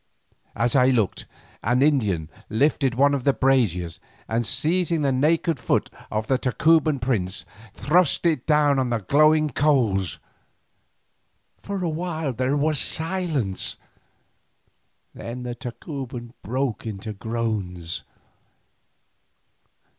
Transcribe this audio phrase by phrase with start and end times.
[0.55, 1.27] As I looked,
[1.61, 6.97] an Indian lifted one of the braziers and seizing the naked foot of the Tacuban
[6.97, 10.17] prince, thrust it down upon the glowing coals.
[11.61, 13.77] For a while there was silence,
[15.13, 18.03] then the Tacuban broke into groans.